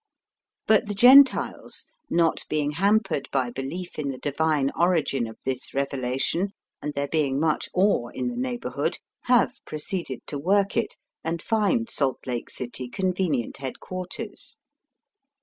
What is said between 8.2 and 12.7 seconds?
the neighbourhood, have proceeded to work it, and find Salt Lake